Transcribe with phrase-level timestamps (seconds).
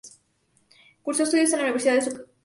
[1.03, 2.33] Cursó estudios en la Universidad de su ciudad natal.